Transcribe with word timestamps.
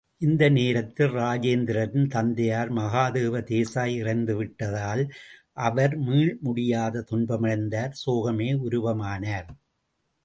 இந்த 0.21 0.43
நேரத்தில் 0.49 1.11
இராஜேந்திரரின் 1.11 2.07
தந்தையார் 2.07 2.71
மகாதேவ 2.71 3.41
தேசாய் 3.49 3.93
இறந்து 3.95 4.35
விட்டதால், 4.35 5.03
அவர் 5.59 5.95
மீள்முடியாத 5.99 7.03
துன்பமடைந்தார் 7.03 7.95
சோகமே 8.05 8.49
உருவமானார். 8.65 9.49